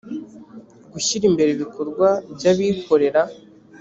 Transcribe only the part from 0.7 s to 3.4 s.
gushyira imbere ibikorwa by’abikorera